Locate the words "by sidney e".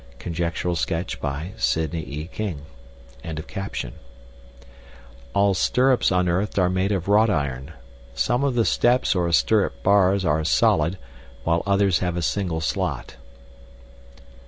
1.21-2.27